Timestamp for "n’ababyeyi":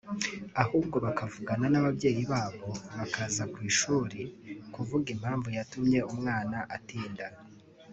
1.69-2.23